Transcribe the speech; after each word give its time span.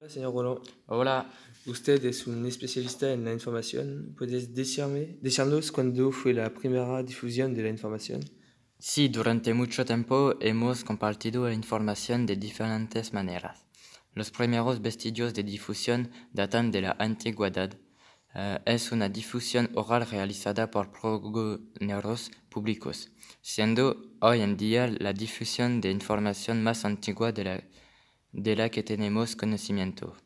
Hola, 0.00 0.10
señor 0.10 0.32
Roland. 0.32 0.60
Hola, 0.86 1.30
Usted 1.66 2.04
es 2.04 2.26
un 2.28 2.46
especialista 2.46 3.12
en 3.12 3.24
la 3.24 3.32
información. 3.32 4.14
¿Puedes 4.16 4.54
decirme, 4.54 5.18
decirnos 5.20 5.72
cuándo 5.72 6.12
fue 6.12 6.32
la 6.32 6.54
primera 6.54 7.02
difusión 7.02 7.52
de 7.52 7.62
la 7.64 7.68
información? 7.68 8.20
sí, 8.78 9.08
durante 9.08 9.52
mucho 9.54 9.84
tiempo 9.84 10.34
hemos 10.40 10.84
compartido 10.84 11.48
la 11.48 11.52
información 11.52 12.26
de 12.26 12.36
diferentes 12.36 13.12
maneras. 13.12 13.66
Los 14.14 14.30
primeros 14.30 14.80
vestigios 14.80 15.34
de 15.34 15.42
difusión 15.42 16.12
datan 16.32 16.70
de 16.70 16.82
la 16.82 16.96
antigüedad. 17.00 17.70
Eh, 18.36 18.58
es 18.66 18.92
una 18.92 19.08
difusión 19.08 19.68
oral 19.74 20.06
realizada 20.08 20.70
por 20.70 20.92
progoneros 20.92 22.30
públicos, 22.48 23.10
siendo 23.42 23.82
hoy 24.20 24.42
en 24.42 24.56
día 24.56 24.86
la 24.86 25.12
difusión 25.12 25.80
de 25.80 25.90
información 25.90 26.62
más 26.62 26.84
antigua 26.84 27.32
de 27.32 27.44
la, 27.44 27.64
de 28.32 28.56
la 28.56 28.68
que 28.70 28.82
tenemos 28.82 29.36
conocimiento. 29.36 30.16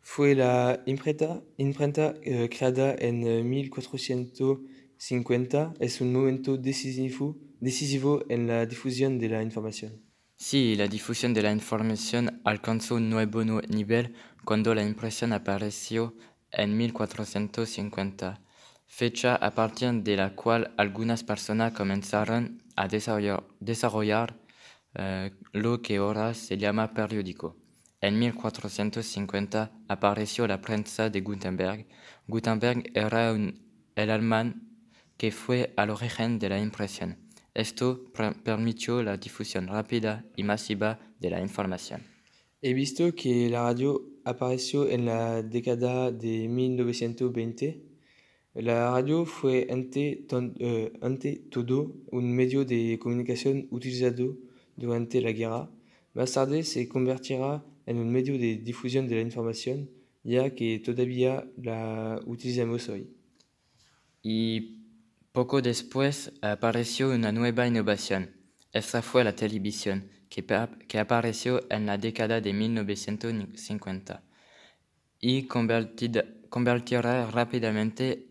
Fue 0.00 0.34
la 0.34 0.82
imprenta, 0.86 1.42
imprenta 1.58 2.14
eh, 2.22 2.48
creada 2.48 2.94
en 2.98 3.26
eh, 3.26 3.42
1450. 3.44 5.74
Es 5.80 6.00
un 6.00 6.12
momento 6.12 6.56
decisivo, 6.56 7.36
decisivo 7.60 8.24
en 8.28 8.46
la 8.46 8.64
difusión 8.66 9.18
de 9.18 9.28
la 9.28 9.42
información. 9.42 10.02
Sí, 10.36 10.76
la 10.76 10.86
difusión 10.86 11.34
de 11.34 11.42
la 11.42 11.50
información 11.52 12.40
alcanzó 12.44 12.94
un 12.94 13.10
nuevo 13.10 13.44
nu- 13.44 13.60
nivel 13.68 14.14
cuando 14.44 14.74
la 14.74 14.84
impresión 14.84 15.32
apareció 15.32 16.14
en 16.52 16.76
1450, 16.76 18.40
fecha 18.86 19.34
a 19.34 19.50
partir 19.54 19.92
de 20.02 20.16
la 20.16 20.34
cual 20.34 20.72
algunas 20.76 21.24
personas 21.24 21.72
comenzaron 21.72 22.62
a 22.76 22.86
desarrollar, 22.88 23.44
desarrollar, 23.60 24.34
eh, 24.34 24.38
lo 25.52 25.80
que 25.82 25.96
ahora 25.96 26.34
se 26.34 26.56
llama 26.58 26.92
periódico. 26.92 27.56
En 28.00 28.18
1450 28.18 29.72
apareció 29.88 30.46
la 30.46 30.60
prensa 30.60 31.10
de 31.10 31.20
Gutenberg. 31.20 31.86
Gutenberg 32.26 32.90
era 32.94 33.32
un- 33.32 33.60
el 33.96 34.10
alemán 34.10 34.68
que 35.16 35.30
fue 35.32 35.72
al 35.76 35.90
origen 35.90 36.38
de 36.38 36.48
la 36.48 36.60
impresión. 36.60 37.16
Esto 37.54 38.04
per- 38.14 38.36
permitió 38.42 39.02
la 39.02 39.16
difusión 39.16 39.66
rápida 39.66 40.24
y 40.36 40.44
masiva 40.44 41.00
de 41.18 41.30
la 41.30 41.40
información. 41.40 42.02
He 42.62 42.72
visto 42.74 43.12
que 43.14 43.48
la 43.50 43.62
radio 43.64 44.00
apareció 44.24 44.88
en 44.88 45.06
la 45.06 45.42
década 45.42 46.12
de 46.12 46.46
1920. 46.48 47.82
La 48.54 48.90
radio 48.92 49.24
fue 49.24 49.66
ante, 49.70 50.24
eh, 50.58 50.92
ante 51.00 51.36
todo 51.50 51.92
un 52.10 52.34
medio 52.34 52.64
de 52.64 52.98
comunicación 53.00 53.66
utilizado 53.70 54.36
durante 54.78 55.20
la 55.20 55.32
guerra. 55.32 55.68
Más 56.14 56.32
tarde 56.32 56.62
se 56.64 56.88
convertirá 56.88 57.64
en 57.86 57.98
un 57.98 58.10
medio 58.10 58.38
de 58.38 58.56
difusión 58.58 59.08
de 59.08 59.16
la 59.16 59.22
información, 59.22 59.90
ya 60.24 60.54
que 60.54 60.78
todavía 60.78 61.44
la 61.56 62.20
utilizamos 62.26 62.88
hoy. 62.88 63.08
Y 64.22 64.78
poco 65.32 65.62
después 65.62 66.32
apareció 66.42 67.10
una 67.10 67.32
nueva 67.32 67.66
innovación. 67.66 68.30
Esta 68.72 69.02
fue 69.02 69.24
la 69.24 69.34
televisión, 69.34 70.10
que, 70.28 70.42
pa- 70.42 70.70
que 70.88 70.98
apareció 70.98 71.60
en 71.70 71.86
la 71.86 71.96
década 71.98 72.40
de 72.40 72.52
1950 72.52 74.22
y 75.20 75.44
convertirá 75.44 77.30
rápidamente 77.30 78.26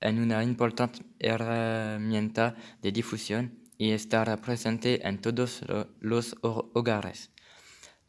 en 0.00 0.18
una 0.20 0.42
importante 0.42 1.00
herramienta 1.18 2.56
de 2.80 2.92
difusión 2.92 3.61
y 3.82 3.90
estará 4.00 4.34
presente 4.46 4.90
en 5.08 5.16
todos 5.24 5.50
lo- 5.68 5.88
los 6.10 6.26
ho- 6.42 6.70
hogares. 6.78 7.18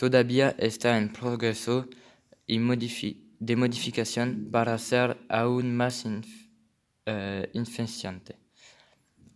Todavía 0.02 0.47
está 0.69 0.89
en 1.02 1.05
progreso 1.21 1.75
y 2.45 2.55
modifi- 2.59 3.17
de 3.39 3.55
modificación 3.63 4.49
para 4.51 4.77
ser 4.77 5.07
aún 5.29 5.66
más 5.81 6.05
eh. 6.05 7.47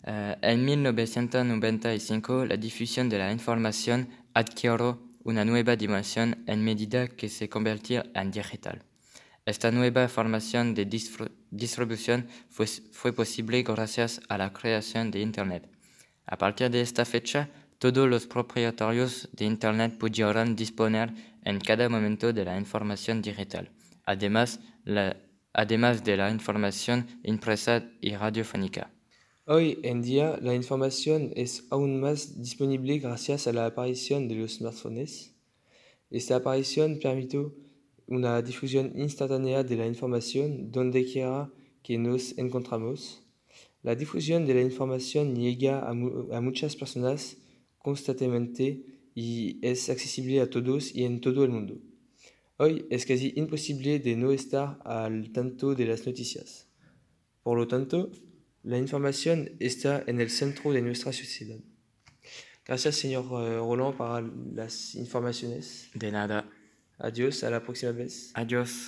Eh, 0.09 0.35
en 0.53 0.57
1995, 0.65 2.45
la 2.45 2.57
difusión 2.57 3.09
de 3.09 3.17
la 3.17 3.31
información 3.31 3.99
adquirió 4.33 4.85
una 5.23 5.43
nueva 5.43 5.75
dimensión 5.75 6.43
en 6.45 6.63
medida 6.63 7.07
que 7.07 7.29
se 7.29 7.49
convirtió 7.49 8.03
en 8.13 8.29
digital. 8.31 8.77
Esta 9.45 9.71
nueva 9.71 10.07
formación 10.07 10.75
de 10.75 10.85
distribución 11.51 12.27
fue, 12.49 12.67
fue 12.67 13.11
posible 13.11 13.63
gracias 13.63 14.21
a 14.29 14.37
la 14.37 14.53
creación 14.53 15.09
de 15.11 15.19
Internet. 15.21 15.76
A 16.27 16.37
partir 16.37 16.69
de 16.69 16.81
esta 16.81 17.05
fecha, 17.05 17.49
todos 17.79 18.07
los 18.07 18.27
propietarios 18.27 19.29
de 19.33 19.45
Internet 19.45 19.97
pudieron 19.97 20.55
disponer 20.55 21.13
en 21.43 21.59
cada 21.59 21.89
momento 21.89 22.31
de 22.33 22.45
la 22.45 22.57
información 22.57 23.21
digital, 23.21 23.71
además, 24.03 24.59
la- 24.83 25.17
además 25.53 26.03
de 26.03 26.17
la 26.17 26.29
información 26.29 27.07
impresa 27.23 27.83
y 28.01 28.15
radiofónica. 28.15 28.91
Hoy 29.45 29.79
en 29.83 30.01
día 30.01 30.37
la 30.41 30.53
información 30.53 31.31
es 31.35 31.65
aún 31.71 31.99
más 32.01 32.39
disponible 32.41 32.99
gracias 32.99 33.47
a 33.47 33.53
la 33.53 33.65
aparición 33.65 34.27
de 34.27 34.35
los 34.35 34.55
smartphones. 34.55 35.33
Esta 36.09 36.37
aparición 36.37 36.99
permitió 36.99 37.55
una 38.07 38.41
difusión 38.41 38.91
instantánea 38.95 39.63
de 39.63 39.77
la 39.77 39.87
información 39.87 40.71
donde 40.71 41.05
quiera 41.05 41.51
que 41.83 41.97
nos 41.97 42.37
encontramos. 42.37 43.26
La 43.87 43.95
difusión 43.95 44.45
de 44.45 44.53
la 44.53 44.61
información 44.71 45.33
llega 45.33 45.87
a, 45.89 45.93
mu- 45.93 46.27
a 46.33 46.41
muchas 46.41 46.75
personas 46.75 47.37
constantemente 47.77 48.83
y 49.15 49.65
es 49.65 49.89
accesible 49.89 50.41
a 50.41 50.49
todos 50.49 50.93
y 50.93 51.05
en 51.05 51.21
todo 51.21 51.45
el 51.45 51.51
mundo. 51.51 51.75
Hoy 52.57 52.85
es 52.89 53.05
casi 53.05 53.31
imposible 53.37 53.99
de 53.99 54.17
no 54.17 54.33
estar 54.33 54.77
al 54.83 55.31
tanto 55.31 55.73
de 55.73 55.85
las 55.85 56.05
noticias. 56.05 56.67
Por 57.43 57.57
lo 57.57 57.65
tanto, 57.65 58.11
la 58.63 58.77
información 58.77 59.51
está 59.61 60.03
en 60.05 60.19
el 60.19 60.31
centro 60.31 60.73
de 60.73 60.81
nuestra 60.81 61.13
sociedad. 61.13 61.61
Gracias, 62.65 62.93
señor 62.97 63.23
eh, 63.23 63.55
Roland, 63.57 63.95
para 63.95 64.27
las 64.53 64.95
informaciones. 64.95 65.89
De 65.93 66.11
nada. 66.11 66.49
Adiós, 66.97 67.41
a 67.45 67.49
la 67.49 67.63
próxima 67.63 67.93
vez. 67.93 68.31
Adiós. 68.33 68.69